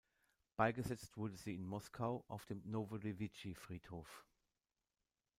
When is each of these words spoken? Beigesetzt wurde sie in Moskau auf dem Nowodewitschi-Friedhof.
Beigesetzt 0.55 1.15
wurde 1.15 1.35
sie 1.37 1.53
in 1.53 1.63
Moskau 1.63 2.25
auf 2.27 2.47
dem 2.47 2.63
Nowodewitschi-Friedhof. 2.67 4.25